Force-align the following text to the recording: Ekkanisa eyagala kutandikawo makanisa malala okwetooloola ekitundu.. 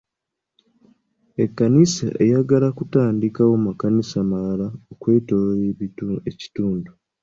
Ekkanisa 1.43 2.07
eyagala 2.23 2.67
kutandikawo 2.77 3.53
makanisa 3.65 4.17
malala 4.29 4.67
okwetooloola 4.91 6.13
ekitundu.. 6.29 6.91